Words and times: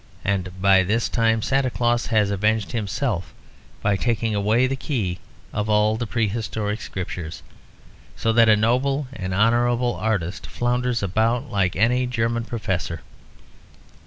And 0.25 0.59
by 0.59 0.81
this 0.81 1.07
time 1.09 1.43
Santa 1.43 1.69
Claus 1.69 2.07
has 2.07 2.31
avenged 2.31 2.71
himself 2.71 3.35
by 3.83 3.95
taking 3.95 4.33
away 4.33 4.65
the 4.65 4.75
key 4.75 5.19
of 5.53 5.69
all 5.69 5.95
the 5.95 6.07
prehistoric 6.07 6.81
scriptures; 6.81 7.43
so 8.15 8.33
that 8.33 8.49
a 8.49 8.55
noble 8.57 9.07
and 9.13 9.31
honourable 9.31 9.93
artist 9.93 10.47
flounders 10.47 11.03
about 11.03 11.51
like 11.51 11.75
any 11.75 12.07
German 12.07 12.45
professor. 12.45 13.01